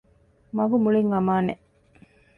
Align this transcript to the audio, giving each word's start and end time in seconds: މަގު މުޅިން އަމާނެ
މަގު 0.55 0.77
މުޅިން 0.83 1.11
އަމާނެ 1.13 1.53